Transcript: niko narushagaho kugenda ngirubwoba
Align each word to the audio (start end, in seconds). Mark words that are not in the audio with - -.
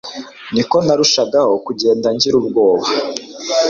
niko 0.53 0.77
narushagaho 0.85 1.53
kugenda 1.65 2.07
ngirubwoba 2.15 2.85